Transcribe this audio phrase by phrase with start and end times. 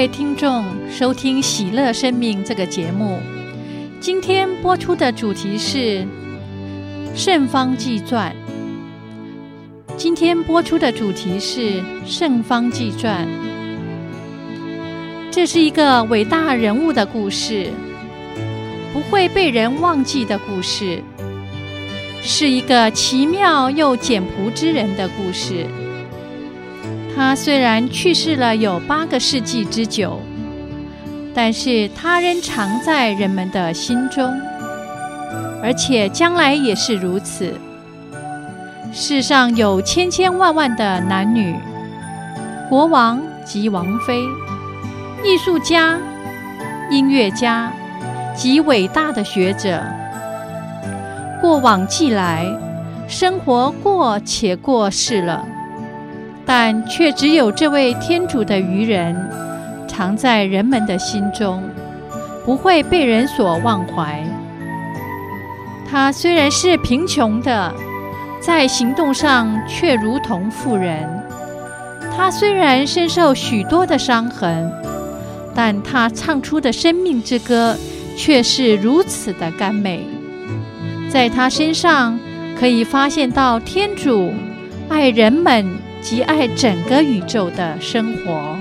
[0.00, 3.18] 各位听众收听《喜乐生命》这个节目。
[4.00, 5.78] 今天播出的主题是
[7.14, 8.34] 《圣方济传》。
[9.98, 13.28] 今天播出的主题是《圣方济传》。
[15.30, 17.70] 这是一个伟大人物的故事，
[18.94, 21.02] 不会被人忘记的故事，
[22.22, 25.66] 是一个奇妙又简朴之人的故事。
[27.20, 30.18] 他虽然去世了有八个世纪之久，
[31.34, 34.32] 但是他仍常在人们的心中，
[35.62, 37.52] 而且将来也是如此。
[38.90, 41.54] 世上有千千万万的男女、
[42.70, 44.22] 国王及王妃、
[45.22, 45.98] 艺术家、
[46.90, 47.70] 音乐家
[48.34, 49.84] 及伟大的学者，
[51.42, 52.46] 过往既来，
[53.06, 55.46] 生活过且过世了。
[56.52, 59.14] 但却只有这位天主的愚人，
[59.86, 61.62] 藏在人们的心中，
[62.44, 64.20] 不会被人所忘怀。
[65.88, 67.72] 他虽然是贫穷的，
[68.40, 71.06] 在行动上却如同富人；
[72.16, 74.72] 他虽然身受许多的伤痕，
[75.54, 77.76] 但他唱出的生命之歌
[78.16, 80.04] 却是如此的甘美。
[81.08, 82.18] 在他身上
[82.58, 84.32] 可以发现到天主
[84.88, 85.88] 爱人们。
[86.00, 88.58] 及爱整个宇宙的生活。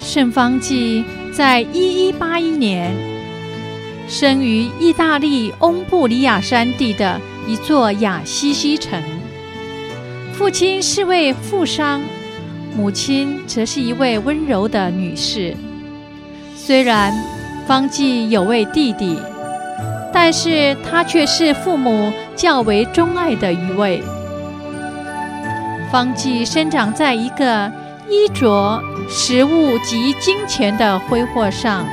[0.00, 1.02] 圣方济
[1.32, 2.94] 在一一八一年
[4.06, 7.18] 生于意大利翁布里亚山地的
[7.48, 9.21] 一座亚西西城。
[10.32, 12.02] 父亲是位富商，
[12.76, 15.54] 母亲则是一位温柔的女士。
[16.56, 17.12] 虽然
[17.66, 19.16] 方济有位弟弟，
[20.12, 24.02] 但是他却是父母较为钟爱的一位。
[25.92, 27.70] 方济生长在一个
[28.08, 31.86] 衣着、食物及金钱的挥霍上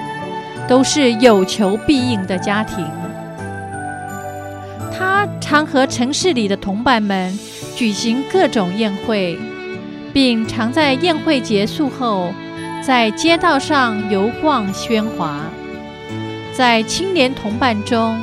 [0.67, 2.85] 都是有求必应的家庭。
[4.97, 7.38] 他常和城市里的同伴们。
[7.79, 9.40] 举行各种宴会，
[10.12, 12.34] 并常在宴会结束后，
[12.85, 15.40] 在街道上游逛喧哗。
[16.51, 18.19] 在青年同伴中，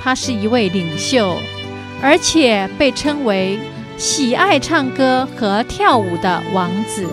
[0.00, 1.36] 他是一位领袖，
[2.00, 3.58] 而且被称为
[3.96, 7.04] 喜爱唱歌和跳舞的王子。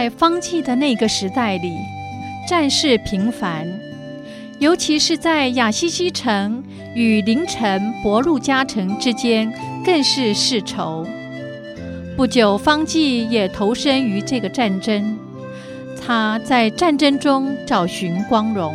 [0.00, 1.74] 在方济的那个时代里，
[2.48, 3.66] 战事频繁，
[4.58, 9.52] 尤其是在亚西西城与邻城博路加城之间，
[9.84, 11.06] 更是世仇。
[12.16, 15.18] 不久，方济也投身于这个战争，
[16.02, 18.74] 他在战争中找寻光荣。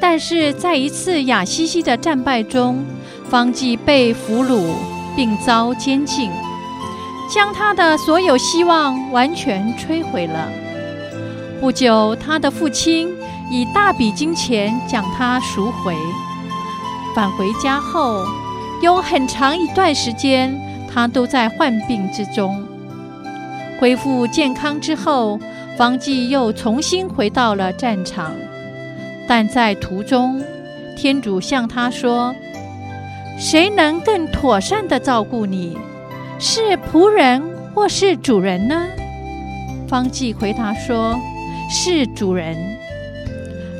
[0.00, 2.84] 但是在一次亚西西的战败中，
[3.28, 4.70] 方济被俘虏，
[5.16, 6.30] 并遭监禁。
[7.28, 10.48] 将他的所有希望完全摧毁了。
[11.60, 13.08] 不久，他的父亲
[13.50, 15.94] 以大笔金钱将他赎回。
[17.14, 18.24] 返回家后，
[18.82, 20.54] 有很长一段时间，
[20.92, 22.62] 他都在患病之中。
[23.80, 25.40] 恢复健康之后，
[25.76, 28.32] 方济又重新回到了战场。
[29.26, 30.42] 但在途中，
[30.96, 32.34] 天主向他说
[33.40, 35.76] ：“谁能更妥善地照顾你？”
[36.38, 37.42] 是仆人
[37.74, 38.86] 或是主人呢？
[39.88, 41.18] 方济回答说
[41.70, 42.56] ：“是主人。”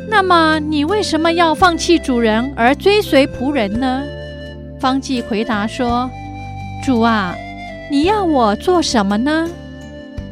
[0.08, 4.02] 那么你为什么要放弃主人而追随仆人呢？
[4.80, 6.08] 方济回答说
[6.82, 7.34] ：“主啊，
[7.90, 9.48] 你要我做什么呢？”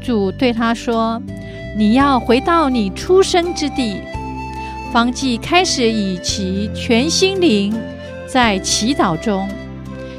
[0.01, 1.21] 主对他说
[1.77, 4.01] ：“你要回到你出生之地。”
[4.93, 7.75] 方济开始以其全心灵
[8.27, 9.49] 在祈祷中。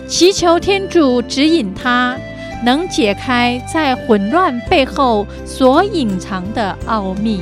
[0.08, 2.16] 祈求天主指引他，
[2.64, 7.42] 能解开在混乱背后所隐藏的奥秘。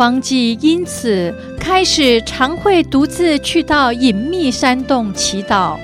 [0.00, 1.30] 方济因此
[1.60, 5.76] 开始常会独自去到隐秘山洞祈祷，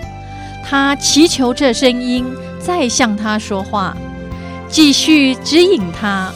[0.65, 2.25] 他祈求这声音
[2.59, 3.95] 再向他说话，
[4.71, 6.33] 继续指引他。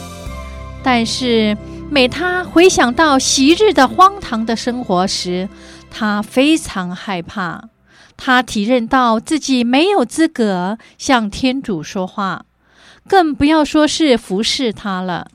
[0.83, 1.57] 但是
[1.89, 5.49] 每他回想到昔日的荒唐的生活时，
[5.89, 7.69] 他非常害怕。
[8.15, 12.45] 他体认到自己没有资格向天主说话，
[13.07, 15.29] 更不要说是服侍他了。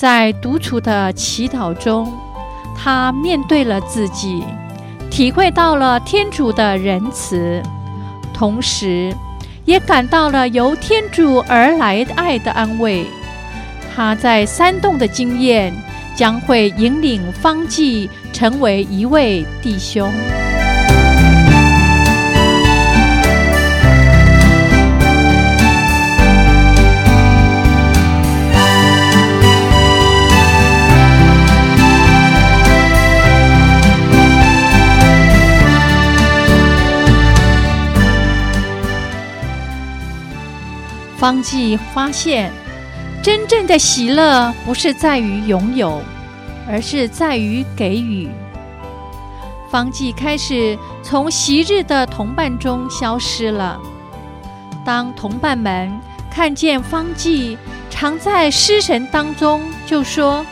[0.00, 2.10] 在独处的祈祷中，
[2.74, 4.42] 他面对了自己，
[5.10, 7.62] 体会到了天主的仁慈，
[8.32, 9.14] 同时
[9.66, 13.04] 也感到了由天主而来的爱的安慰。
[13.94, 15.70] 他在山洞的经验
[16.16, 20.10] 将会引领方济成为一位弟兄。
[41.20, 42.50] 方济发现，
[43.22, 46.00] 真正的喜乐不是在于拥有，
[46.66, 48.26] 而是在于给予。
[49.70, 53.78] 方济开始从昔日的同伴中消失了。
[54.82, 55.92] 当同伴们
[56.30, 57.58] 看见方济
[57.90, 60.44] 常在失神当中，就说：“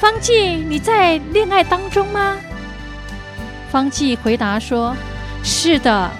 [0.00, 2.36] 方济，你在恋爱当中吗？”
[3.70, 4.96] 方济回答说
[5.44, 6.10] ：“是的，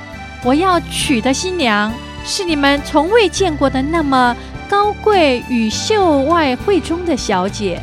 [0.45, 1.93] 我要娶的新娘。”
[2.27, 4.37] 是你们从未见过的那么
[4.69, 7.81] 高贵与秀外慧中的小姐。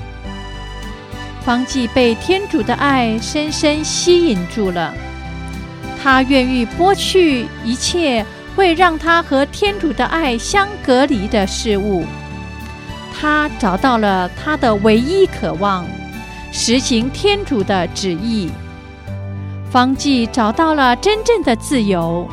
[1.45, 4.93] 方济被天主的爱深深吸引住了，
[6.01, 12.05] 他愿意剥去一切会让他和天主的爱相隔离的事物。
[13.17, 15.85] 他找到了他的唯一渴望，
[16.51, 18.49] 实行天主的旨意。
[19.71, 22.29] 方济找到了真正的自由。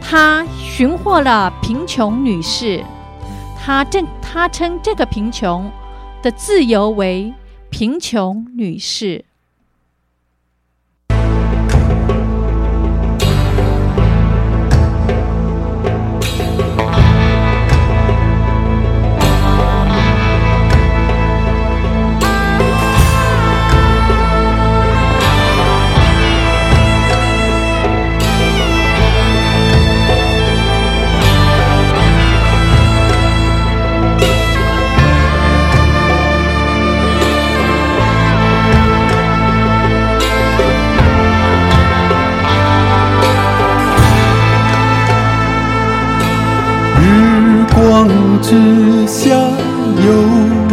[0.00, 2.82] 他寻获了贫穷女士，
[3.58, 5.70] 他正他称这个贫穷
[6.22, 7.32] 的自由为
[7.70, 9.24] 贫穷女士。
[49.08, 50.12] 下有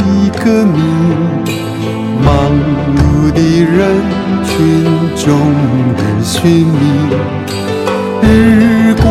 [0.03, 0.77] 一个谜，
[2.21, 2.51] 忙
[2.97, 3.73] 碌的人
[4.43, 4.83] 群
[5.15, 5.23] 中
[5.95, 6.75] 日寻觅。
[8.21, 9.05] 日光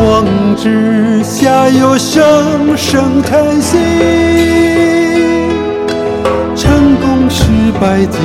[0.55, 3.79] 之下有声声叹息，
[6.55, 7.41] 成功失
[7.81, 8.21] 败尽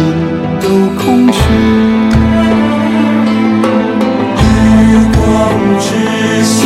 [0.60, 0.68] 都
[1.02, 1.40] 空虚。
[4.36, 5.18] 日光
[5.80, 5.88] 之
[6.44, 6.58] 下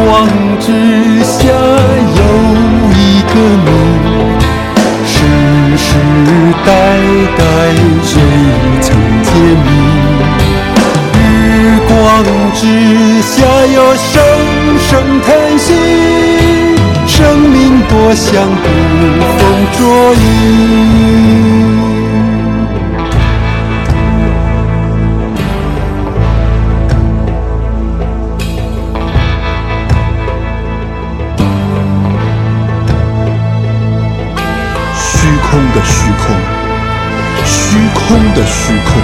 [0.10, 0.26] 光
[0.62, 0.72] 之
[1.22, 2.24] 下有
[2.96, 3.34] 一个
[3.66, 3.68] 你
[5.06, 5.16] 世
[5.76, 5.86] 世
[6.66, 6.68] 代
[7.38, 7.44] 代
[8.04, 8.10] 谁
[8.82, 8.88] 曾
[9.24, 9.30] 见
[9.66, 9.68] 你？
[11.14, 11.20] 日
[11.90, 11.92] 光
[12.54, 12.62] 之
[13.22, 13.36] 下
[13.76, 14.08] 有声
[14.80, 14.90] 声
[15.26, 15.28] 叹
[15.60, 15.68] 息
[17.06, 17.56] 生命
[17.90, 18.64] 多像捕
[19.38, 19.40] 风
[19.78, 19.80] 捉
[20.14, 21.07] 影。
[38.08, 39.02] 空的虚空，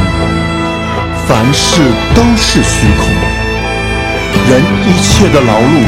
[1.27, 1.81] 凡事
[2.15, 3.05] 都是虚空。
[4.49, 5.83] 人一切的劳碌，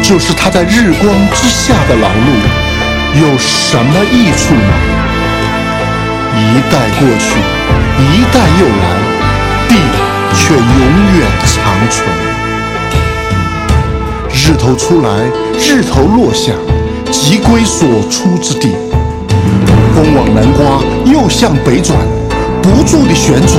[0.00, 2.30] 就是他在日光之下的劳碌。
[3.20, 4.72] 有什么益处吗？
[6.38, 7.34] 一代过去，
[7.98, 8.84] 一代又来，
[9.68, 9.74] 地
[10.34, 10.62] 却永
[11.18, 11.54] 远长
[11.90, 12.06] 存。
[14.30, 15.08] 日日头出来，
[15.58, 16.52] 日头落下，
[17.10, 18.76] 即归所出之地。
[19.94, 21.96] 风往南刮，又向北转，
[22.62, 23.58] 不住地旋转，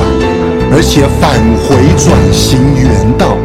[0.72, 3.36] 而且返回转型原道。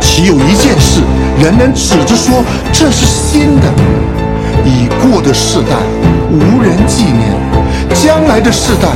[0.00, 1.00] 岂有一件事，
[1.38, 3.68] 人能指着说这是新的？
[4.64, 5.76] 已过的世代
[6.30, 7.34] 无人纪念，
[7.94, 8.88] 将来的世代，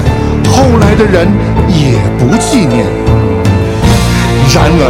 [0.50, 1.28] 后来的人
[1.68, 2.86] 也不纪念。
[4.54, 4.82] 然而，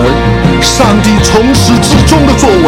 [0.62, 2.66] 上帝从始至终的作为，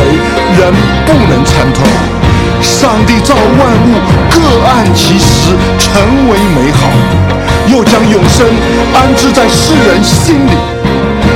[0.58, 0.72] 人
[1.06, 2.27] 不能参透。
[2.62, 3.42] 上帝造万
[3.86, 3.94] 物，
[4.30, 6.88] 各按其时，成为美好，
[7.68, 8.46] 又将永生
[8.94, 10.52] 安置在世人心里。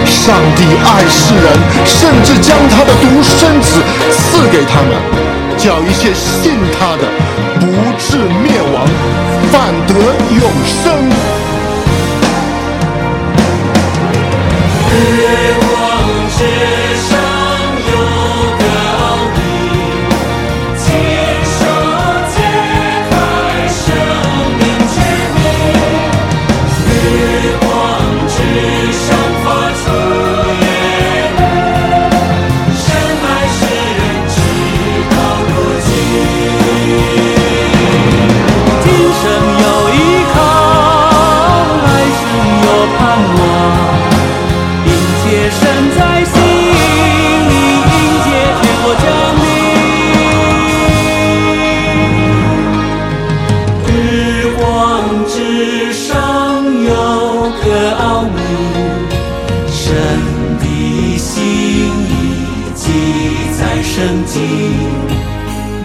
[0.04, 1.46] 上帝爱世人，
[1.84, 4.90] 甚至将他的独生子赐给他们。
[5.58, 7.06] 叫一切信他的，
[7.60, 7.66] 不
[7.98, 8.86] 至灭亡，
[9.52, 9.94] 反得
[10.34, 10.50] 永
[10.82, 11.21] 生。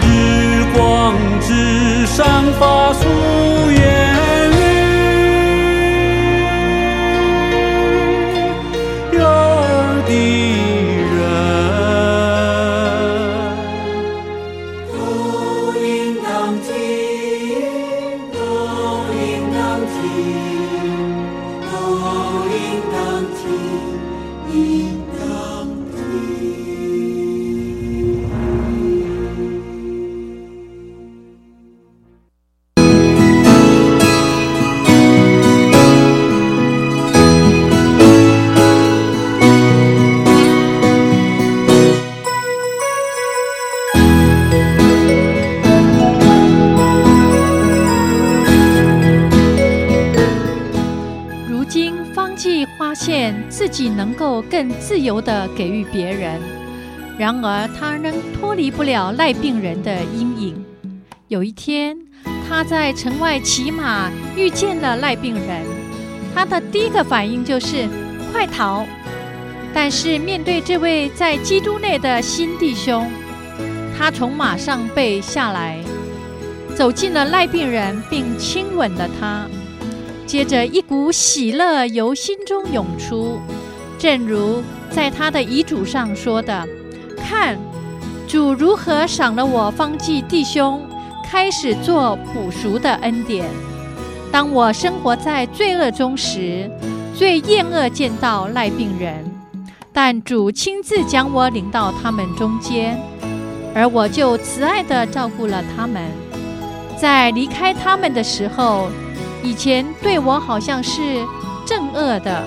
[0.02, 3.06] 日光之上发素
[3.72, 4.17] 颜
[54.98, 56.42] 自由地给予别人，
[57.20, 60.66] 然而他仍脱离不了赖病人的阴影。
[61.28, 61.96] 有一天，
[62.50, 65.64] 他在城外骑马，遇见了赖病人，
[66.34, 67.88] 他的第一个反应就是
[68.32, 68.88] 快逃。
[69.72, 73.08] 但是面对这位在基督内的新弟兄，
[73.96, 75.78] 他从马上被下来，
[76.74, 79.46] 走进了赖病人，并亲吻了他。
[80.26, 83.40] 接着，一股喜乐由心中涌出，
[84.00, 86.68] 正如在他的遗嘱上说的
[87.18, 87.58] ：“看，
[88.28, 90.82] 主如何赏了我方济弟兄，
[91.24, 93.50] 开始做补赎的恩典。
[94.32, 96.70] 当我生活在罪恶中时，
[97.14, 99.24] 最厌恶见到赖病人，
[99.94, 103.00] 但主亲自将我领到他们中间，
[103.74, 106.02] 而我就慈爱地照顾了他们。
[106.98, 108.90] 在离开他们的时候。”
[109.44, 111.24] 以前对我好像是
[111.66, 112.44] 憎恶的，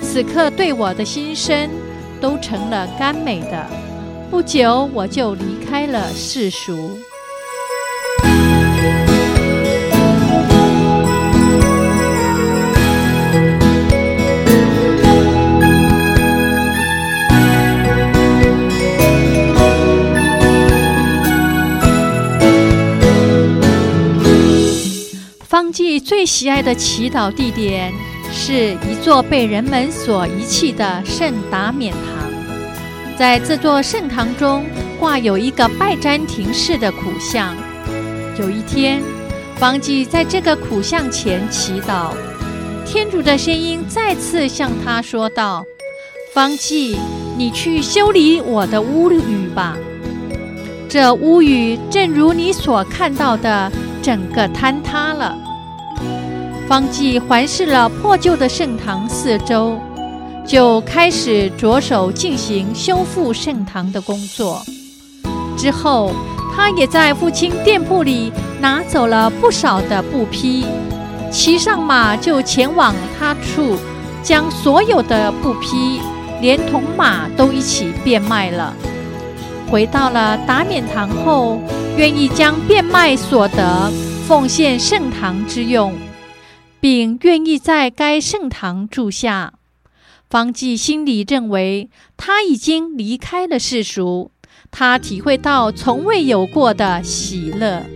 [0.00, 1.70] 此刻对我的心声
[2.20, 3.66] 都成了甘美的。
[4.30, 6.98] 不久我就离开了世俗。
[25.56, 27.90] 方济最喜爱的祈祷地点
[28.38, 31.98] 是一座被人们所遗弃的圣达勉堂。
[33.18, 34.62] 在这座圣堂中
[35.00, 37.56] 挂有一个拜占庭式的苦像。
[38.38, 39.02] 有一天，
[39.56, 42.12] 方济在这个苦像前祈祷，
[42.84, 45.64] 天主的声音再次向他说道
[46.34, 46.98] ：“方济，
[47.38, 49.74] 你去修理我的屋宇吧。
[50.90, 55.34] 这屋宇正如你所看到的，整个坍塌了。”
[56.68, 59.78] 方济环视了破旧的圣堂四周，
[60.44, 64.60] 就开始着手进行修复圣堂的工作。
[65.56, 66.12] 之后，
[66.56, 70.66] 他也在父亲店铺里拿走了不少的布匹，
[71.30, 73.76] 骑上马就前往他处，
[74.20, 76.00] 将所有的布匹
[76.40, 78.74] 连同马都一起变卖了。
[79.70, 81.60] 回到了达勉堂后，
[81.96, 83.92] 愿意将变卖所得
[84.26, 85.92] 奉献圣堂之用，
[86.88, 89.54] 并愿意在该圣堂住下。
[90.30, 94.30] 方济心里认为他已经离开了世俗，
[94.70, 97.86] 他体会到从未有过的喜乐。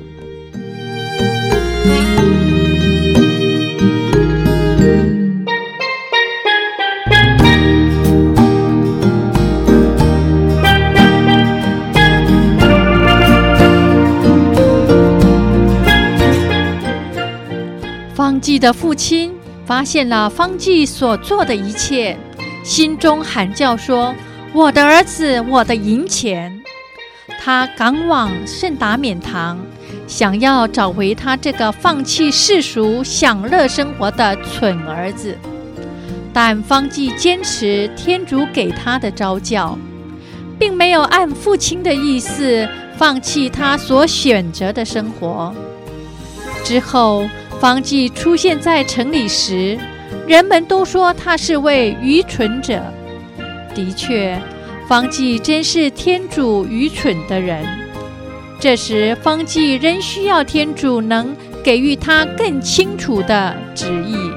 [18.41, 19.33] 季的父亲
[19.67, 22.17] 发现了方济所做的一切，
[22.65, 24.15] 心中喊叫说
[24.53, 26.61] ：“我的儿子，我的银钱！”
[27.43, 29.59] 他赶往圣达勉堂，
[30.07, 35.37] 想要找回他这个放弃世俗、享乐生活的蠢儿子。
[36.33, 39.79] 但方济坚持天主给他的招教，
[40.59, 45.55] 并没有按父亲的意思放弃他所选择的生活。
[46.65, 47.29] 之后。
[47.61, 49.79] 方济出现在城里时，
[50.27, 52.83] 人们都说他是位愚蠢者。
[53.75, 54.41] 的确，
[54.89, 57.63] 方济真是天主愚蠢的人。
[58.59, 64.30] 这时，方济仍需要天主能给予他更清楚的旨意。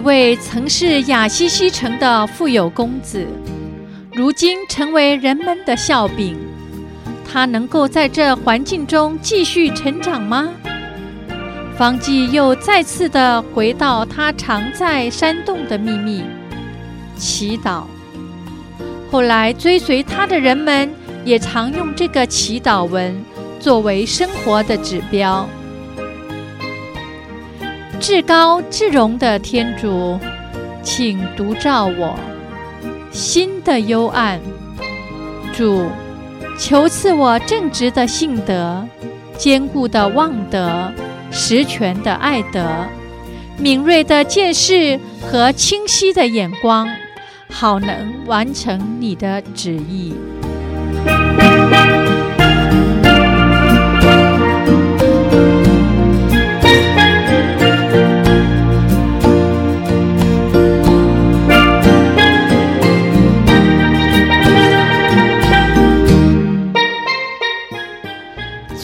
[0.00, 3.26] 一位曾是雅西西城的富有公子，
[4.14, 6.38] 如今成为人们的笑柄。
[7.30, 10.48] 他能够在这环境中继续成长吗？
[11.76, 16.24] 方济又再次的回到他常在山洞的秘密，
[17.18, 17.82] 祈祷。
[19.10, 20.90] 后来追随他的人们
[21.26, 23.14] 也常用这个祈祷文
[23.60, 25.46] 作为生活的指标。
[28.00, 30.18] 至高至荣的天主，
[30.82, 32.18] 请独照我
[33.12, 34.40] 心的幽暗。
[35.52, 35.84] 主，
[36.58, 38.88] 求赐我正直的信德、
[39.36, 40.90] 坚固的望德、
[41.30, 42.66] 十全的爱德、
[43.58, 46.88] 敏锐的见识和清晰的眼光，
[47.50, 50.14] 好能完成你的旨意。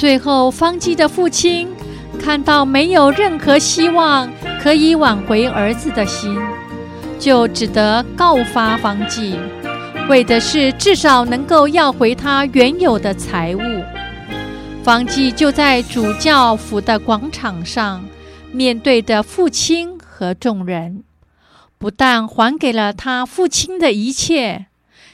[0.06, 1.68] 最后，方济的父亲
[2.16, 4.30] 看到没有任何希望
[4.62, 6.38] 可以挽回儿子的心，
[7.18, 9.36] 就只得告发方济，
[10.08, 13.60] 为的是至少能够要回他原有的财物。
[14.84, 18.04] 方济就在主教府的广场上，
[18.52, 21.02] 面对着父亲和众人，
[21.78, 24.66] 不但还给了他父亲的一切，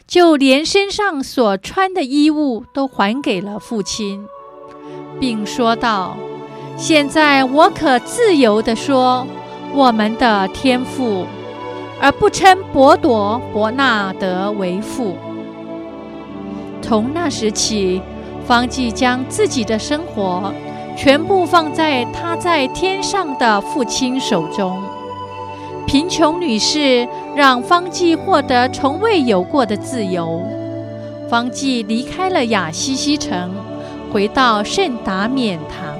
[0.06, 4.26] 就连身上所穿的衣物都还给了父亲。
[5.22, 6.16] 并说道
[6.76, 9.24] ：“现在我可自由地说，
[9.72, 11.24] 我们的天父，
[12.00, 15.16] 而不称伯铎、伯纳德为父。”
[16.82, 18.02] 从那时起，
[18.44, 20.52] 方济将自己的生活
[20.96, 24.82] 全部放在他在天上的父亲手中。
[25.86, 27.06] 贫穷女士
[27.36, 30.42] 让方济获得从未有过的自由。
[31.30, 33.54] 方济离开了雅西西城。
[34.12, 35.91] 回到圣达冕堂。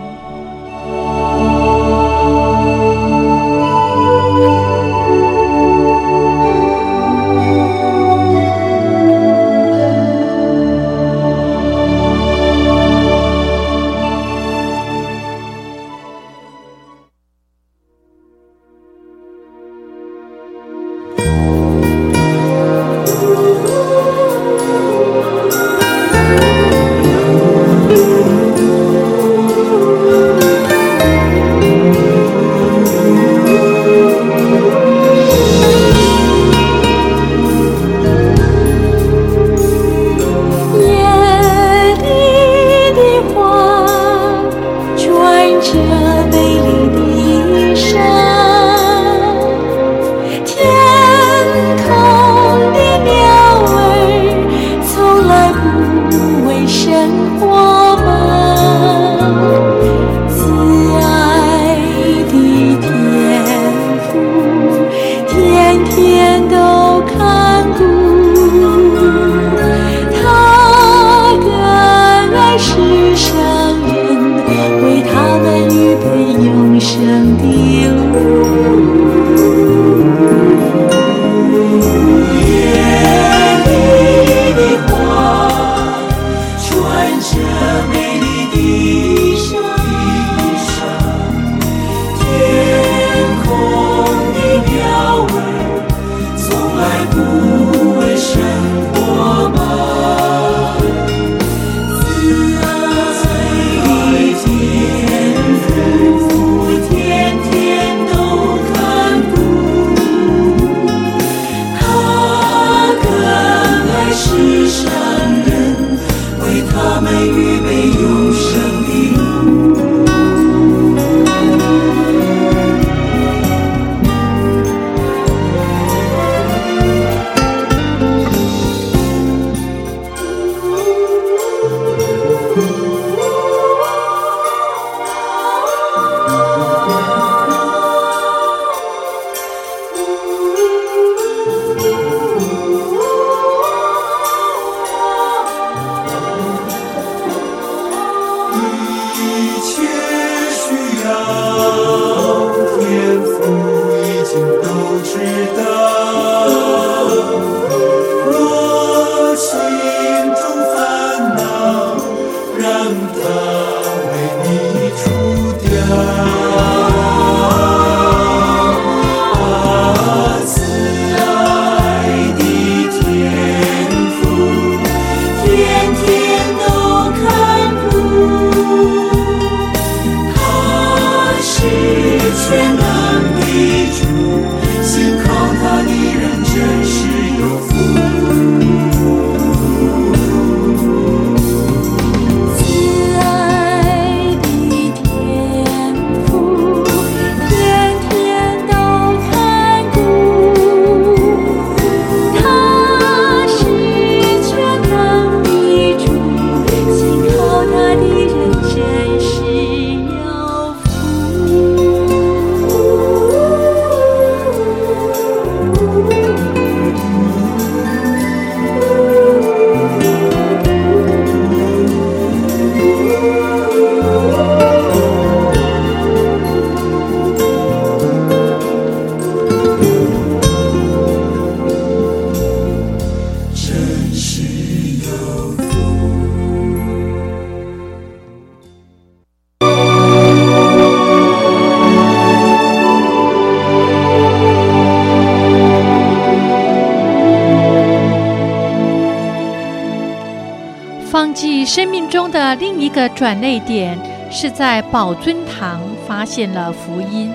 [253.03, 253.99] 的转捩点，
[254.31, 257.33] 是在宝尊堂发现了福音。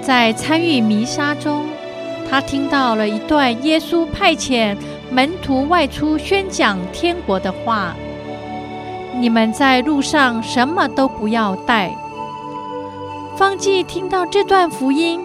[0.00, 1.66] 在参与弥撒中，
[2.30, 4.76] 他听到了一段耶稣派遣
[5.10, 7.96] 门徒外出宣讲天国的话
[9.18, 11.92] ：“你们在路上什么都不要带。”
[13.36, 15.20] 方济听到这段福音，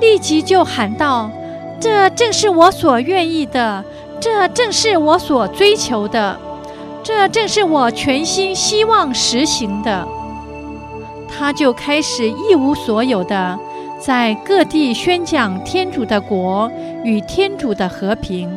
[0.00, 1.30] 立即就喊道
[1.78, 3.84] ：“这正是我所愿意的，
[4.18, 6.40] 这正是我所追求的。”
[7.08, 10.06] 这正是我全心希望实行的。
[11.26, 13.58] 他就开始一无所有的
[13.98, 16.70] 在各地宣讲天主的国
[17.02, 18.50] 与天主的和平。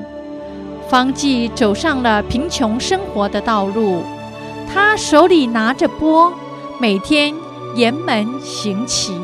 [0.89, 4.03] 方济走上了贫穷生活的道路，
[4.73, 6.33] 他手里拿着钵，
[6.77, 7.33] 每天
[7.77, 9.20] 沿门行乞。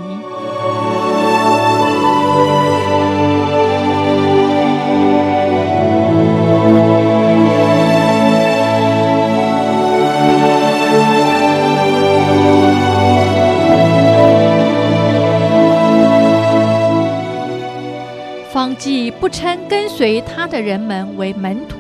[18.77, 21.77] 即不称跟随他的人们为门徒，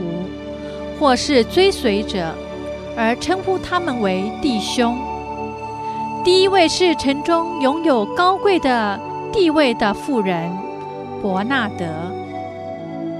[0.99, 2.33] 或是追随者，
[2.95, 4.97] 而称呼他们为弟兄。
[6.23, 8.99] 第一位是城中拥有高贵的
[9.31, 10.51] 地位的妇人
[11.21, 11.85] 伯纳德。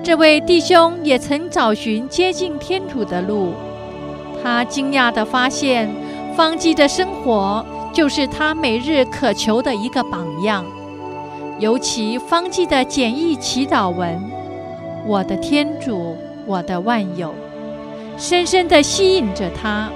[0.04, 3.54] 这位弟兄也曾找寻接近天主的路。
[4.42, 5.90] 他惊讶地发现，
[6.36, 10.66] 方济的生活就是他每日渴求的一个榜样。
[11.60, 14.22] 尤其方济的简易祈祷文
[15.08, 16.16] ：“我的天主，
[16.46, 17.34] 我的万有”，
[18.16, 19.90] 深深地吸引着他。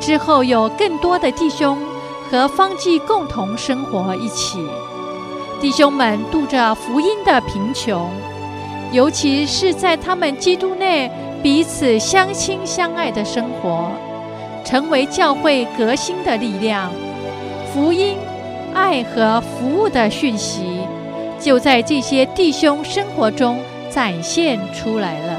[0.00, 1.76] 之后有更多的弟兄
[2.30, 4.58] 和方济共同生活一起，
[5.60, 8.08] 弟兄们度着福音的贫穷，
[8.90, 11.10] 尤其是在他们基督内
[11.42, 13.90] 彼此相亲相爱的生活，
[14.64, 16.90] 成为教会革新的力量。
[17.74, 18.16] 福音。
[18.74, 20.80] 爱和服务的讯息，
[21.40, 23.58] 就在这些弟兄生活中
[23.88, 25.38] 展现出来了。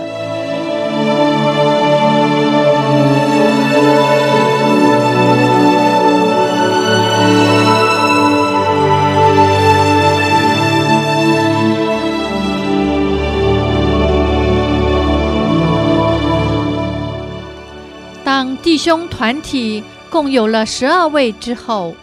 [18.24, 21.95] 当弟兄团体共有了十二位之后，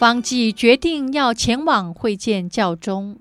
[0.00, 3.18] 方济决定要前往会见教宗，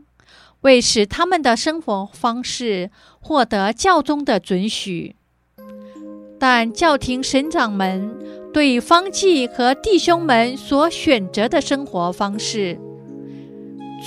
[0.61, 2.89] 为使他们的生活方式
[3.19, 5.17] 获得教宗的准许。
[6.39, 8.09] 但教廷神长们
[8.53, 12.79] 对方济和弟兄们所选择的生活方式，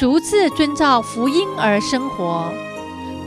[0.01, 2.51] 逐字遵照福音而生活，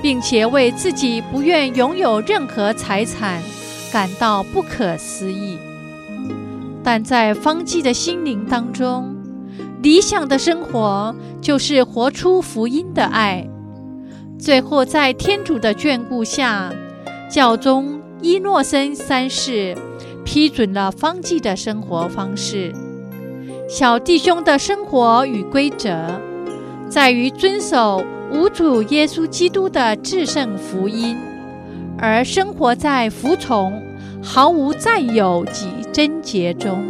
[0.01, 3.43] 并且为自己不愿拥有任何财产
[3.93, 5.59] 感到不可思议。
[6.83, 9.14] 但在方济的心灵当中，
[9.85, 13.47] 理想的生活就是活出福音的爱。
[14.39, 16.73] 最后，在天主的眷顾下，
[17.29, 19.77] 教宗依诺森三世
[20.23, 22.73] 批准了方济的生活方式。
[23.69, 26.19] 小弟兄的生活与规则，
[26.89, 31.15] 在于遵守无主耶稣基督的至圣福音，
[31.99, 33.79] 而生活在服从、
[34.23, 36.83] 毫无占有及贞洁中。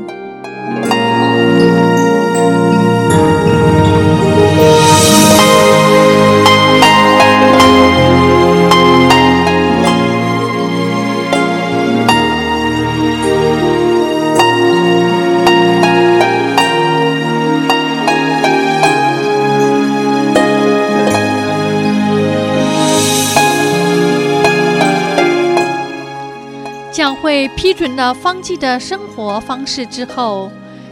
[27.16, 30.52] 会批准了方济的生活方式之后，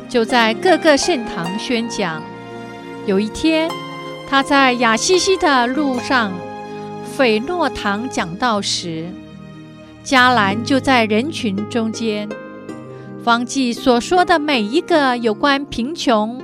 [0.09, 2.21] 就在各个圣堂宣讲。
[3.05, 3.69] 有一天，
[4.29, 6.31] 他在雅西西的路上，
[7.15, 9.07] 斐诺堂讲道时，
[10.03, 12.27] 迦兰就在人群中间。
[13.23, 16.41] 方济所说的每一个有关贫穷、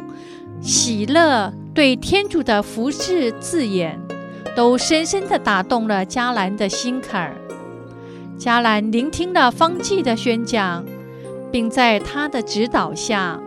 [0.61, 3.99] 喜乐、对天主的服侍字眼，
[4.55, 7.35] 都深深地打动了迦兰的心坎儿。
[8.39, 10.85] 迦兰聆听了方济的宣讲，
[11.51, 13.37] 并在他的指导下，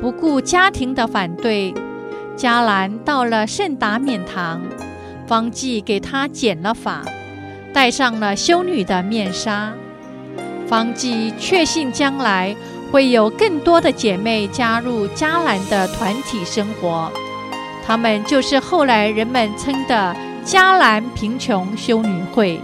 [0.00, 1.72] 不顾家庭的反对，
[2.36, 4.60] 迦兰到了圣达勉堂。
[5.28, 7.04] 方济给他剪了发，
[7.72, 9.72] 戴上了修女的面纱。
[10.66, 12.56] 方济确信将来
[12.90, 17.08] 会有更多的姐妹加入迦兰的团体生活，
[17.86, 22.60] 她们就是后来人们称的迦兰贫穷修女会。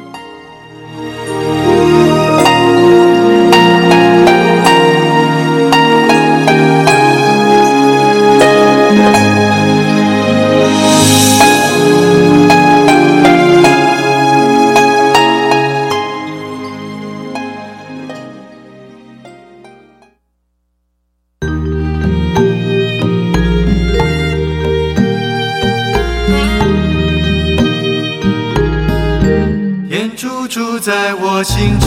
[31.44, 31.77] 心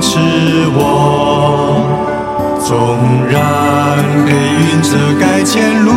[0.00, 0.18] 持
[0.74, 0.78] 我。
[2.60, 2.70] 纵
[3.30, 3.34] 然
[4.26, 5.88] 黑云遮盖前路，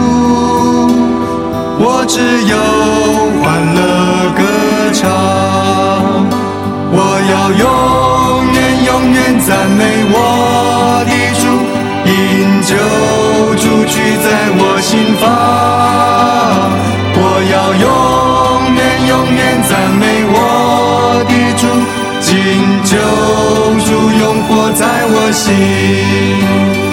[1.80, 2.56] 我只有
[3.42, 3.44] 欢
[3.76, 3.80] 乐
[4.38, 4.40] 歌
[4.94, 5.02] 唱。
[6.94, 6.98] 我
[7.32, 7.64] 要永
[8.54, 9.80] 远永远赞美
[10.14, 10.16] 我
[11.08, 11.44] 的主，
[12.06, 12.10] 因
[12.62, 12.70] 救
[13.56, 13.94] 主居
[14.24, 15.24] 在我心房。
[17.14, 17.20] 我
[17.52, 17.86] 要永
[18.76, 20.36] 远永远赞美我
[21.28, 21.64] 的主，
[22.32, 22.40] 请
[22.86, 22.98] 救
[23.86, 26.91] 主永活在我心。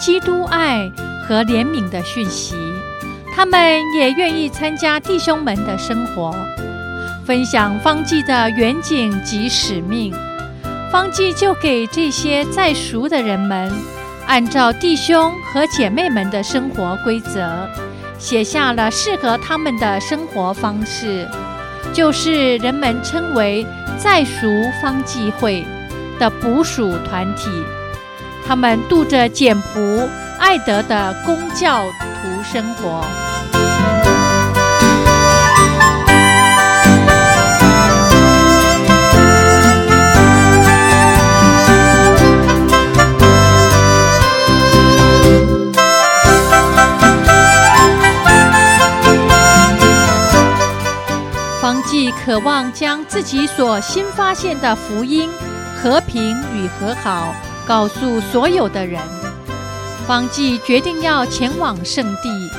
[0.00, 0.90] 基督爱
[1.28, 2.56] 和怜悯的讯息，
[3.36, 3.60] 他们
[3.94, 6.34] 也愿意参加弟兄们的生活，
[7.26, 10.10] 分享方济的远景及使命。
[10.90, 13.70] 方济就给这些在俗的人们，
[14.26, 17.68] 按照弟兄和姐妹们的生活规则，
[18.18, 21.28] 写下了适合他们的生活方式，
[21.92, 23.66] 就是人们称为
[23.98, 24.48] 在俗
[24.80, 25.62] 方济会
[26.18, 27.50] 的补属团体。
[28.50, 30.08] 他们度着简朴
[30.40, 33.00] 爱德的公教徒生活。
[51.62, 55.30] 方济渴望将自己所新发现的福音、
[55.80, 57.32] 和平与和好。
[57.70, 59.00] 告诉所有的人，
[60.04, 62.50] 方济决定要前往圣地。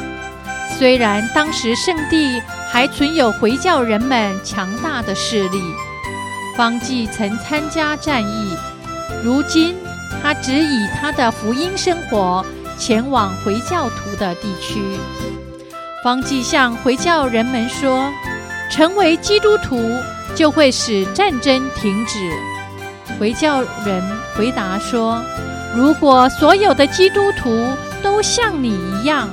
[0.80, 2.42] 虽然当时圣地
[2.72, 5.62] 还存有回教人们强大的势力，
[6.56, 8.56] 方济曾参加战役。
[9.22, 9.76] 如今，
[10.24, 12.46] 他只以他的福音生活
[12.80, 14.82] 前往回教徒的地区。
[16.06, 18.10] 方济向回教人们说
[18.72, 19.78] ：“成为基督徒
[20.36, 22.18] 就会使战争停止。”
[23.20, 24.02] 回教人
[24.42, 25.24] 回答说
[25.78, 27.52] ：“如果所有的基督徒
[28.02, 29.30] 都像你一样，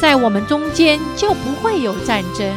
[0.00, 2.48] 在我们中间就不会有战争。”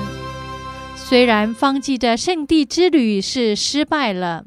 [0.96, 4.44] 虽然方济的圣地之旅是失败了，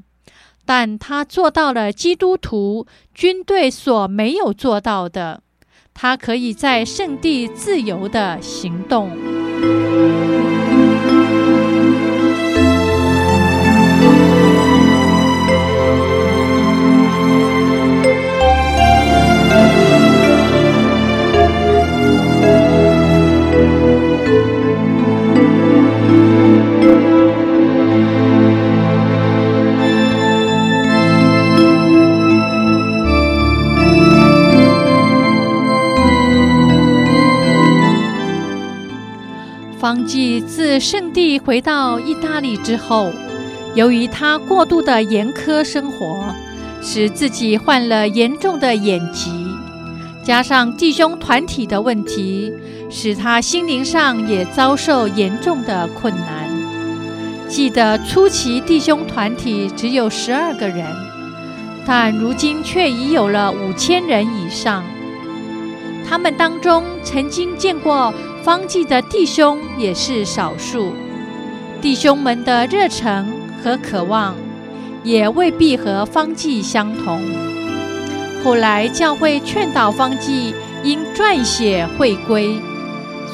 [0.65, 5.43] 但他做到了基督徒军队所没有做到的，
[5.93, 9.11] 他可以在圣地自由地行动。
[39.81, 43.11] 方济自圣地回到意大利之后，
[43.75, 46.23] 由于他过度的严苛生活，
[46.83, 49.31] 使自己患了严重的眼疾，
[50.23, 52.53] 加上弟兄团体的问题，
[52.91, 56.29] 使他心灵上也遭受严重的困难。
[57.49, 60.85] 记得初期弟兄团体只有十二个人，
[61.87, 64.85] 但如今却已有了五千人以上。
[66.07, 68.13] 他们当中曾经见过。
[68.43, 70.95] 方济的弟兄也是少数，
[71.81, 73.27] 弟兄们的热忱
[73.63, 74.35] 和渴望
[75.05, 77.23] 也未必和方济相同。
[78.43, 82.59] 后来教会劝导方济应撰写会规，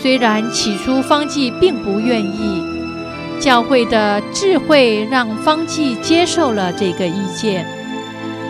[0.03, 2.61] 虽然起初方济并不愿意，
[3.39, 7.65] 教会的智慧让方济接受了这个意见。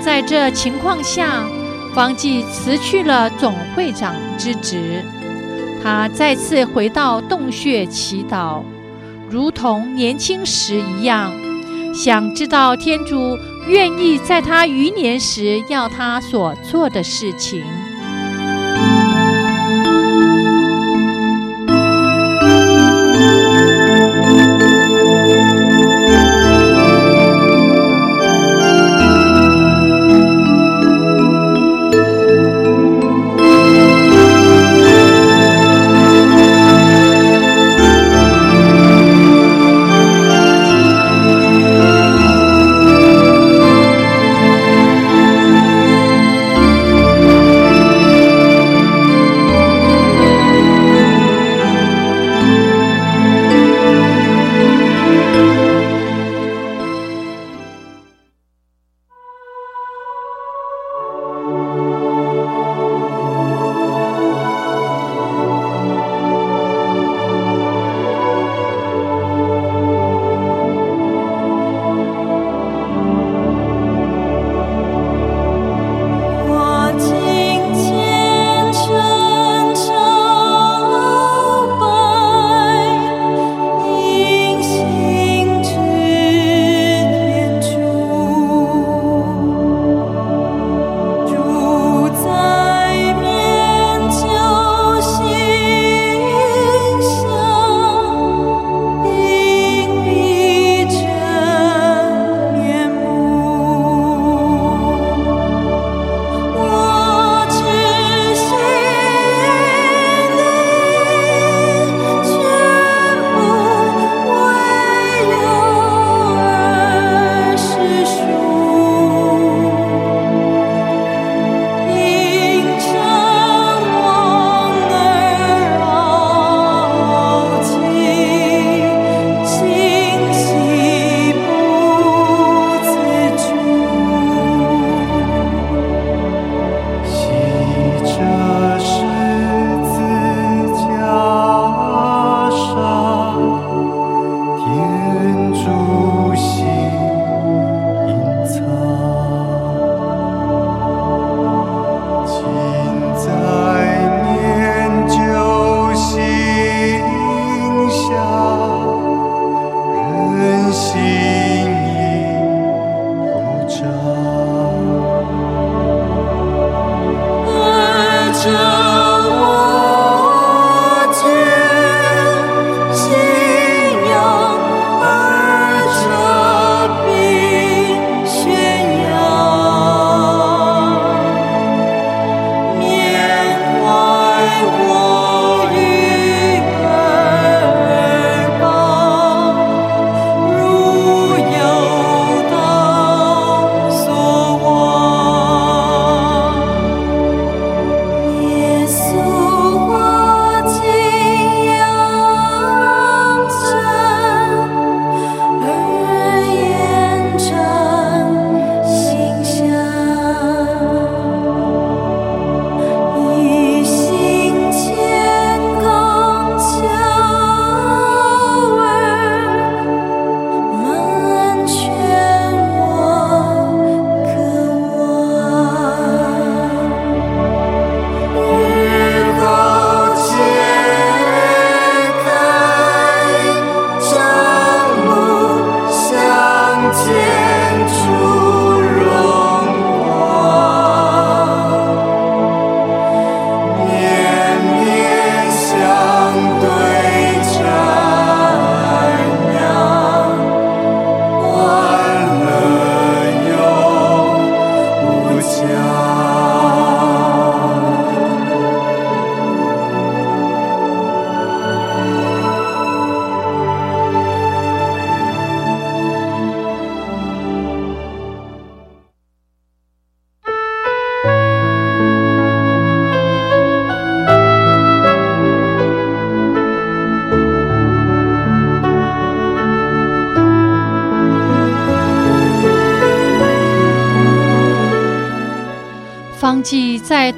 [0.01, 1.45] 在这情况下，
[1.95, 5.03] 方济辞去了总会长之职，
[5.87, 8.61] 他再次回到洞穴祈祷，
[9.30, 11.30] 如同年轻时一样，
[11.95, 17.64] 想知道天主愿意在他余年时要他所做的事情。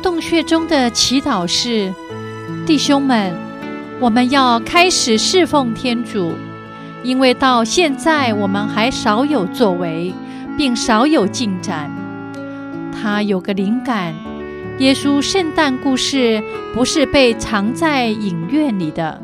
[0.03, 1.93] 洞穴中的祈祷是：
[2.65, 3.35] 弟兄们，
[3.99, 6.33] 我们要开始侍奉天主，
[7.03, 10.15] 因为到现在我们还少有作为，
[10.57, 11.91] 并少有进展。
[12.93, 14.15] 他有个灵感：
[14.79, 16.43] 耶稣圣诞故事
[16.73, 19.21] 不是被藏在影院里的，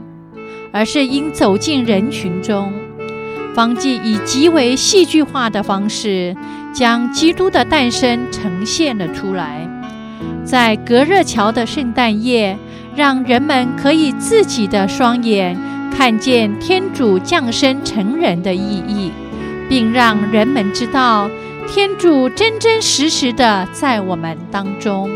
[0.72, 2.72] 而是应走进人群中。
[3.54, 6.34] 方济以极为戏剧化的方式，
[6.72, 9.68] 将基督的诞生呈现了出来。
[10.54, 12.56] 在隔热桥的圣诞夜，
[12.94, 15.58] 让人们可以自己的双眼
[15.90, 19.10] 看见天主降生成人的意义，
[19.68, 21.28] 并让人们知道
[21.66, 25.10] 天主真真实实的在我们当中。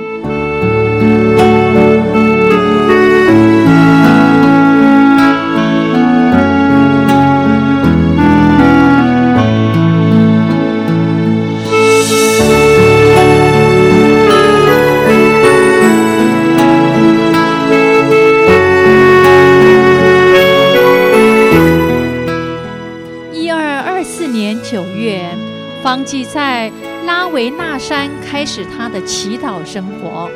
[27.38, 30.28] 维纳山开始他的祈祷生活。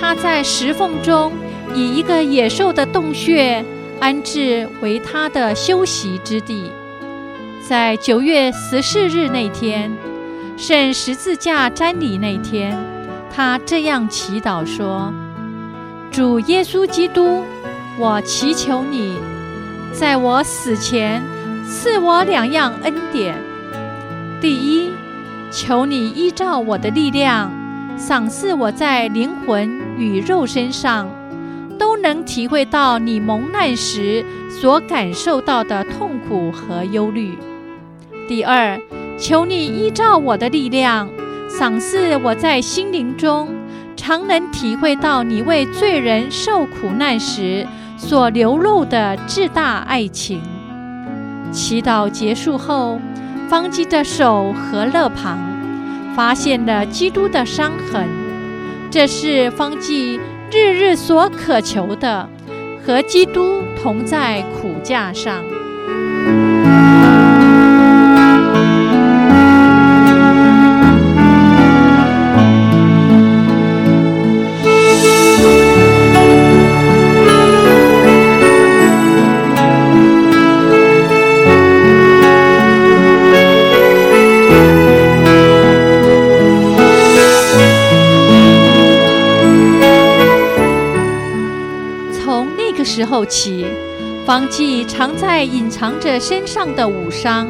[0.00, 1.30] 他在石缝中
[1.74, 3.62] 以一个野兽的洞穴
[4.00, 6.70] 安置为他的休息之地。
[7.68, 9.94] 在九月十四日那天，
[10.56, 12.74] 圣十字架瞻礼那天，
[13.30, 15.12] 他这样祈祷说
[16.10, 17.44] ：“主耶稣基督，
[17.98, 19.18] 我祈求你，
[19.92, 21.22] 在我死前
[21.68, 23.36] 赐我两样恩典。”
[24.40, 24.90] 第一，
[25.50, 27.50] 求你依照我的力量，
[27.96, 31.08] 赏赐我在灵魂与肉身上
[31.78, 37.38] 都能体会到你蒙难时所感受到的痛苦和忧虑。
[38.28, 38.78] 第二，
[39.18, 41.08] 求你依照我的力量，
[41.48, 43.48] 赏赐我在心灵中
[43.96, 47.66] 常能体会到你为罪人受苦难时
[47.96, 50.42] 所流露的至大爱情。
[51.52, 53.00] 祈祷结束后。
[53.48, 55.38] 方济的手和肋旁
[56.16, 58.08] 发现了基督的伤痕，
[58.90, 60.18] 这是方济
[60.50, 62.28] 日日所渴求的，
[62.84, 65.44] 和基督同在苦架上。
[93.16, 93.64] 时候起，
[94.26, 97.48] 方济常在隐藏着身上的武伤，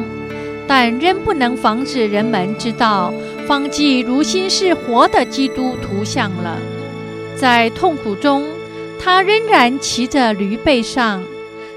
[0.65, 3.13] 但仍不能防止人们知道
[3.45, 6.57] 方济如今是活的基督图像了。
[7.35, 8.45] 在痛苦中，
[8.97, 11.21] 他仍然骑着驴背上，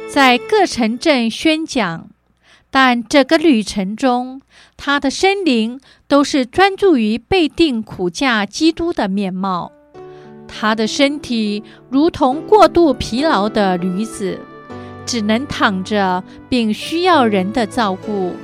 [0.09, 2.09] 在各城镇宣讲，
[2.71, 4.41] 但整个旅程中，
[4.77, 9.73] 他的心灵都是专注于被定苦架基督的面貌。
[10.53, 14.39] 他的身体如同过度疲劳的驴子，
[15.07, 18.35] 只能躺着，并需要人的照顾。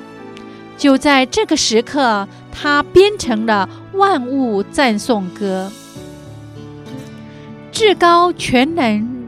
[0.78, 5.70] 就在这个时刻，他编成了万物赞颂歌：
[7.72, 9.26] 至高全能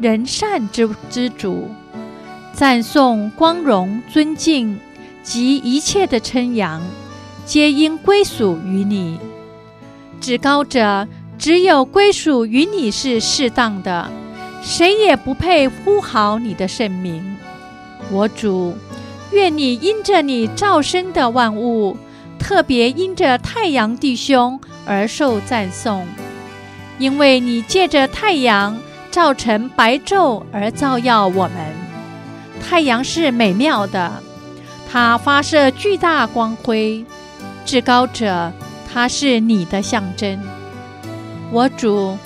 [0.00, 1.68] 仁善之之主，
[2.52, 4.78] 赞颂光荣尊敬
[5.22, 6.82] 及一切的称扬，
[7.44, 9.18] 皆应归属于你，
[10.20, 11.08] 至高者。
[11.38, 14.10] 只有归属于你是适当的，
[14.60, 17.36] 谁也不配呼号你的圣名。
[18.10, 18.76] 我主，
[19.30, 21.96] 愿你因着你造生的万物，
[22.40, 26.04] 特别因着太阳弟兄而受赞颂，
[26.98, 28.76] 因为你借着太阳
[29.10, 31.52] 造成白昼而照耀我们。
[32.60, 34.20] 太阳是美妙的，
[34.90, 37.04] 它发射巨大光辉。
[37.64, 38.52] 至高者，
[38.92, 40.40] 它是你的象征。
[41.50, 42.18] 我主，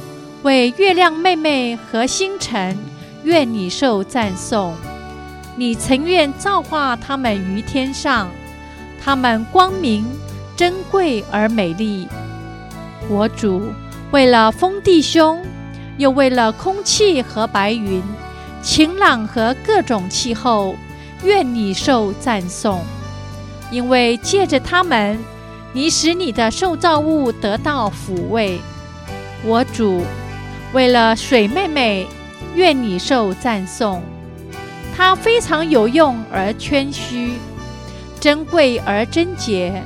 [0.43, 2.77] 为月亮妹妹和星辰，
[3.23, 4.75] 愿你受赞颂。
[5.55, 8.29] 你曾愿造化他们于天上，
[9.01, 10.05] 他们光明、
[10.57, 12.09] 珍贵而美丽。
[13.09, 13.63] 我主，
[14.11, 15.41] 为了风弟兄，
[15.99, 18.03] 又为了空气和白云、
[18.61, 20.75] 晴朗和各种气候，
[21.23, 22.81] 愿你受赞颂。
[23.71, 25.17] 因为借着他们，
[25.73, 28.61] 你使你的受造物得到抚慰。
[29.45, 30.03] 我主，
[30.73, 32.07] 为了水妹妹，
[32.55, 34.01] 愿你受赞颂。
[34.97, 37.33] 她非常有用而谦虚，
[38.21, 39.83] 珍贵而贞洁。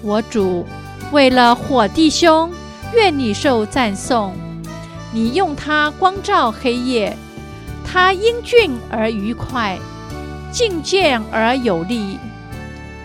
[0.00, 0.64] 我主，
[1.10, 2.50] 为了火弟兄，
[2.94, 4.34] 愿你受赞颂。
[5.12, 7.16] 你用它光照黑夜，
[7.84, 9.78] 他英俊而愉快，
[10.50, 12.18] 敬见而有力。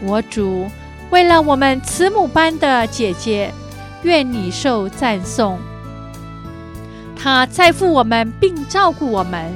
[0.01, 0.69] 我主，
[1.09, 3.51] 为了我们慈母般的姐姐，
[4.03, 5.59] 愿你受赞颂。
[7.15, 9.51] 他在乎我们并照顾我们，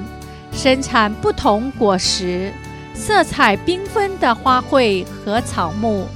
[0.52, 2.52] 生产不同果实、
[2.94, 6.08] 色彩缤纷的花卉和草木。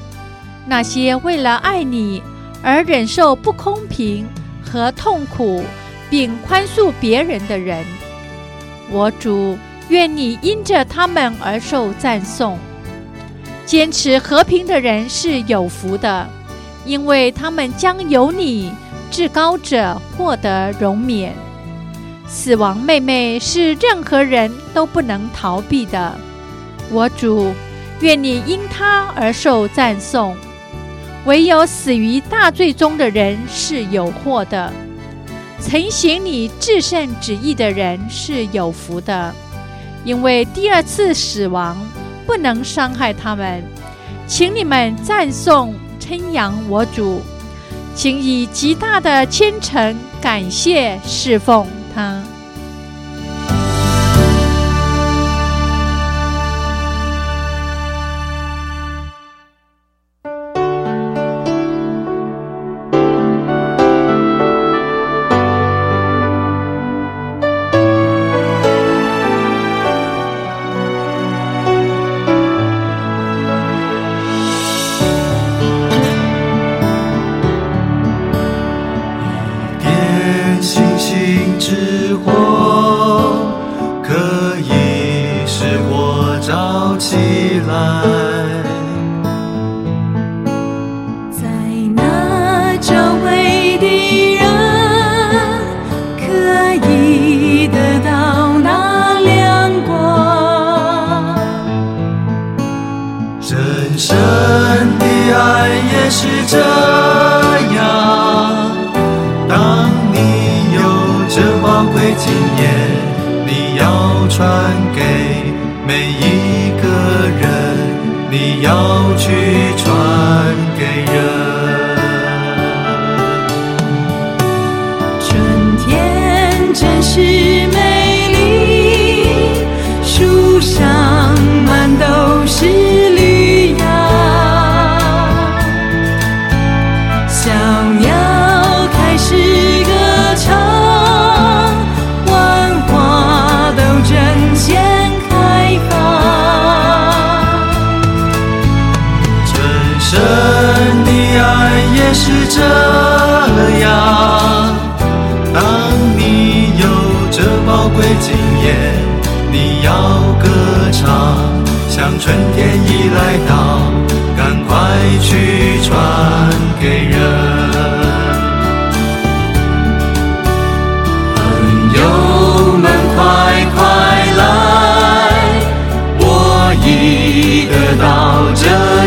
[0.66, 2.24] 那些为了爱你
[2.64, 4.28] 而忍受不公平
[4.64, 5.64] 和痛苦，
[6.10, 7.86] 并宽恕别人的人，
[8.92, 9.56] 我主，
[9.90, 12.58] 愿你因着他们而受赞颂。
[13.66, 16.28] 坚持和平的人是有福的，
[16.86, 18.72] 因为他们将由你
[19.12, 21.34] 至高者获得荣免。
[22.28, 26.16] 死亡妹妹是任何人都不能逃避的，
[26.92, 27.54] 我主，
[28.00, 30.36] 愿你因他而受赞颂。
[31.26, 34.72] 唯有死于大罪中的人是有祸的，
[35.60, 39.34] 曾行你至圣旨意的人是有福的，
[40.04, 41.78] 因为第二次死亡
[42.28, 43.64] 不能伤害他们。
[44.28, 45.74] 请你们赞颂
[46.06, 47.22] 称扬我主，
[47.95, 52.22] 请以极大的虔诚感谢侍奉他。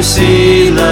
[0.01, 0.83] 喜乐。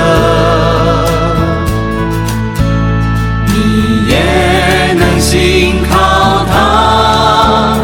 [3.47, 7.79] 你也能信靠他，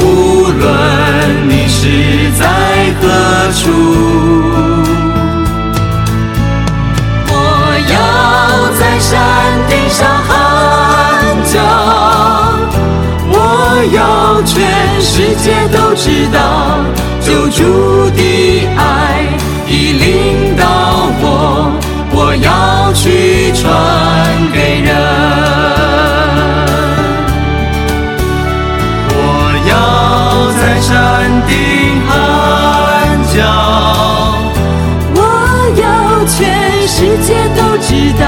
[0.00, 0.02] 无
[0.48, 2.42] 论你是在
[3.00, 3.02] 何
[3.52, 3.60] 处。
[7.28, 7.30] 我
[7.92, 7.94] 要
[8.78, 9.10] 在山
[9.68, 10.30] 顶上喊
[11.52, 11.60] 叫，
[13.30, 13.34] 我
[13.92, 14.50] 要全
[15.00, 16.36] 世界都知道。
[17.20, 19.41] 救主的爱。
[19.72, 20.66] 你领导
[21.22, 21.72] 我，
[22.12, 23.64] 我要去传
[24.52, 24.92] 给人。
[29.08, 29.16] 我
[29.70, 29.72] 要
[30.60, 30.92] 在山
[31.48, 31.50] 顶
[32.06, 32.12] 喊
[33.32, 33.40] 叫，
[35.16, 35.18] 我
[35.80, 35.82] 要
[36.26, 36.36] 全
[36.86, 38.22] 世界都知道，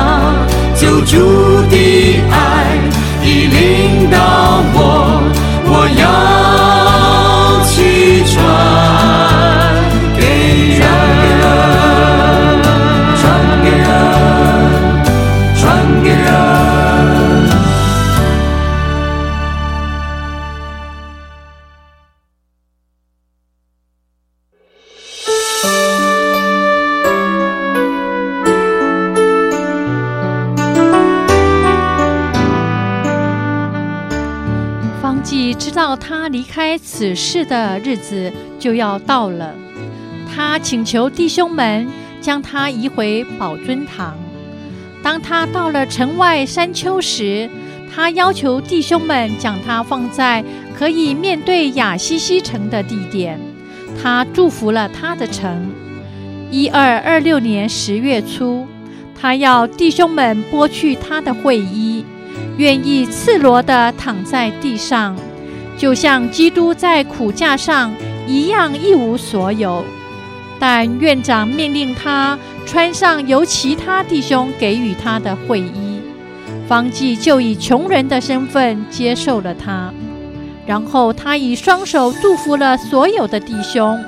[0.74, 1.53] 救主
[36.96, 39.52] 此事的日子就要到了，
[40.32, 41.88] 他请求弟兄们
[42.20, 44.16] 将他移回宝尊堂。
[45.02, 47.50] 当他到了城外山丘时，
[47.92, 50.44] 他要求弟兄们将他放在
[50.78, 53.40] 可以面对雅西西城的地点，
[54.00, 55.72] 他祝福了他的城。
[56.48, 58.68] 一二二六年十月初，
[59.20, 62.04] 他要弟兄们剥去他的会衣，
[62.56, 65.16] 愿意赤裸地躺在地上，
[65.76, 67.92] 就像基督在苦架上
[68.26, 69.84] 一样一无所有。
[70.58, 76.00] 但院长命令他穿上由其他弟兄给予他的会衣，
[76.66, 79.92] 方济就以穷人的身份接受了他。
[80.64, 84.02] 然后他以双手祝福了所有的弟兄，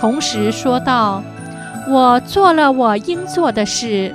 [0.00, 1.22] 同时说道
[1.88, 4.12] ：“我做了我应做的事，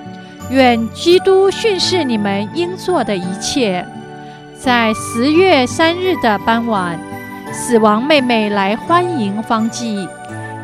[0.49, 3.85] 愿基督训示你们应做的一切。”
[4.59, 6.99] 在十月三日的傍晚，
[7.53, 10.07] 死亡妹妹来欢迎方济，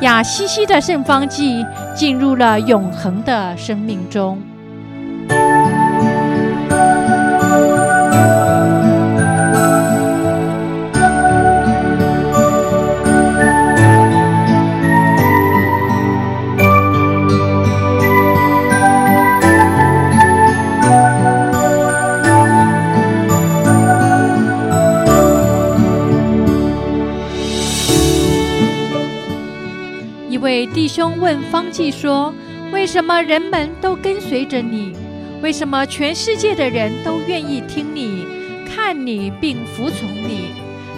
[0.02, 1.64] 雅西西的圣方济
[1.96, 4.42] 进入了永恒的生命中。
[30.94, 32.32] 兄问方济说
[32.72, 34.94] ：“为什么人们都跟随着你？
[35.42, 38.28] 为什么全世界的人都愿意听你、
[38.64, 40.52] 看你并服从你？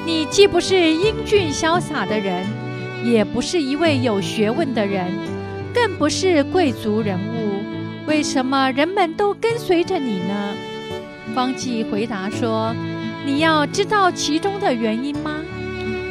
[0.06, 2.46] 你既不是英俊潇洒的人，
[3.06, 5.08] 也不是一位有学问的人，
[5.74, 7.64] 更不是贵族人物，
[8.06, 10.54] 为什么人们都跟随着你呢？”
[11.34, 12.76] 方济回答说
[13.26, 15.38] ：“你要知道其中的原因吗？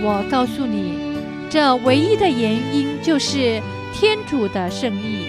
[0.00, 1.04] 我告诉你。”
[1.50, 3.62] 这唯一的原因就是
[3.94, 5.24] 天主的圣意。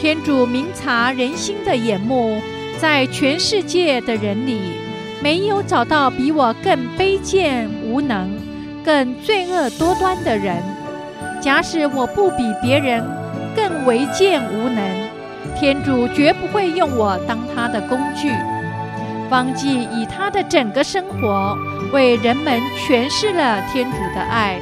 [0.00, 2.40] 天主明察人心的眼目，
[2.78, 4.58] 在全世界的人里，
[5.22, 8.30] 没有找到比我更卑贱无能、
[8.82, 10.56] 更罪恶多端的人。
[11.40, 13.04] 假使我不比别人
[13.54, 14.82] 更微贱无能，
[15.54, 18.32] 天主绝不会用我当他的工具。
[19.28, 21.56] 方济以他的整个生活，
[21.92, 24.58] 为人们诠释了天主的爱。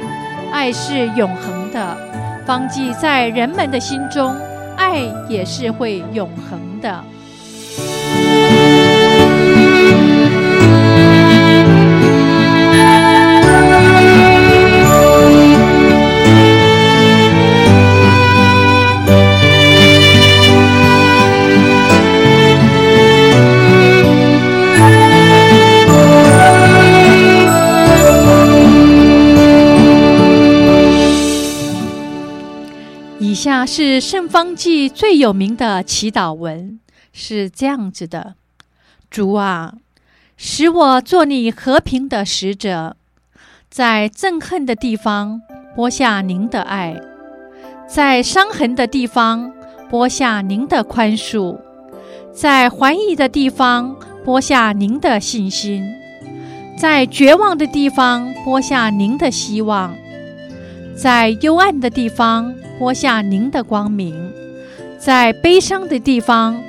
[0.51, 1.97] 爱是永恒的，
[2.45, 4.35] 方记在人们的心中，
[4.77, 7.03] 爱也是会永恒的。
[33.35, 36.79] 以下是圣方济最有名的祈祷文，
[37.11, 38.35] 是这样子的：
[39.11, 39.73] 主啊，
[40.37, 42.95] 使我做你和平的使者，
[43.69, 45.41] 在憎恨的地方
[45.75, 46.95] 播下您的爱，
[47.85, 49.51] 在伤痕的地方
[49.89, 51.59] 播下您的宽恕，
[52.31, 55.85] 在怀疑的地方播下您的信心，
[56.77, 59.93] 在绝望的地方播下您的希望，
[60.95, 62.55] 在幽暗的地方。
[62.77, 64.13] 播下您的光明，
[64.99, 66.61] 在悲伤的地方